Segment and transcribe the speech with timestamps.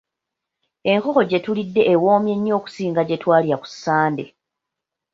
[0.91, 4.25] Enkoko gye tulidde ewoomye nnyo okusinga gye twalya ku ssande.